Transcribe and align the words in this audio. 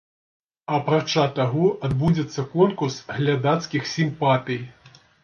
Апрача 0.77 1.25
таго, 1.39 1.65
адбудзецца 1.87 2.45
конкурс 2.55 2.97
глядацкіх 3.19 3.83
сімпатый. 3.93 4.59